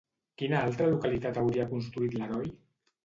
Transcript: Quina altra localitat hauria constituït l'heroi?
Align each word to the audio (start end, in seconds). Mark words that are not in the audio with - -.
Quina 0.41 0.61
altra 0.69 0.87
localitat 0.93 1.37
hauria 1.43 1.67
constituït 1.75 2.17
l'heroi? 2.23 2.51